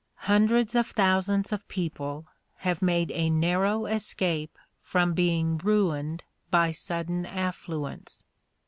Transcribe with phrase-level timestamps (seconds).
[0.25, 7.23] Hundreds of thousands of people have made a narrow escape from being ruined by sudden
[7.23, 8.23] affluence.